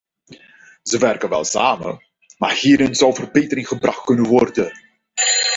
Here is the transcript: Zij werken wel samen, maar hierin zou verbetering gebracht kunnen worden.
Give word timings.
Zij 0.83 0.99
werken 0.99 1.29
wel 1.29 1.43
samen, 1.43 2.03
maar 2.37 2.53
hierin 2.55 2.95
zou 2.95 3.13
verbetering 3.15 3.67
gebracht 3.67 4.05
kunnen 4.05 4.25
worden. 4.25 4.73